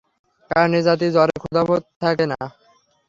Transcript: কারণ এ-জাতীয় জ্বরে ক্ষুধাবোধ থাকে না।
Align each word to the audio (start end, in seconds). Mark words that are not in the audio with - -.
কারণ 0.51 0.71
এ-জাতীয় 0.73 1.11
জ্বরে 1.15 1.35
ক্ষুধাবোধ 1.41 1.81
থাকে 2.01 2.25
না। 2.31 2.39